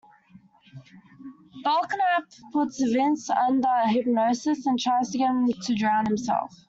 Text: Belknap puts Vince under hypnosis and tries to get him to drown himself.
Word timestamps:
Belknap 1.63 2.23
puts 2.51 2.81
Vince 2.91 3.29
under 3.29 3.75
hypnosis 3.87 4.65
and 4.65 4.79
tries 4.79 5.11
to 5.11 5.19
get 5.19 5.29
him 5.29 5.45
to 5.47 5.75
drown 5.75 6.07
himself. 6.07 6.51